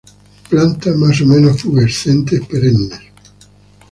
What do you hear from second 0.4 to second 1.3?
Planta más o